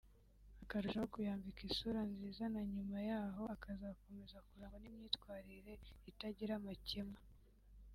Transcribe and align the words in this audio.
akarushaho 0.63 1.07
kuyambika 1.13 1.61
isura 1.69 2.01
nziza 2.11 2.43
na 2.53 2.61
nyuma 2.73 2.97
y’aho 3.09 3.43
akazakomeza 3.55 4.37
kurangwa 4.47 4.77
n’imyatwarire 4.81 5.73
itagira 6.11 6.53
amakemwa 6.57 7.19